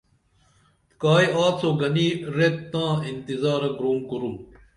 کائی 1.01 1.27
آڅو 1.45 1.69
گنی 1.79 2.07
ریت 2.35 2.57
تاں 2.71 2.91
انتظارہ 3.09 3.69
گُرُم 3.77 3.97
کُرم 4.09 4.35